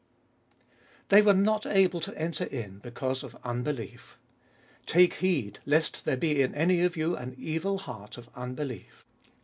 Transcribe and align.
7. 0.61 0.77
They 1.09 1.21
were 1.21 1.35
not 1.35 1.67
able 1.67 1.99
to 1.99 2.17
enter 2.17 2.47
fn 2.47 2.81
because 2.81 3.21
of 3.21 3.37
unbelief. 3.43 4.17
Take 4.87 5.13
heed, 5.13 5.59
lest 5.63 6.05
there 6.05 6.17
be 6.17 6.41
in 6.41 6.55
any 6.55 6.81
of 6.81 6.97
you 6.97 7.15
an 7.15 7.35
evil 7.37 7.77
heart 7.77 8.17
of 8.17 8.27
unbelief. 8.33 9.03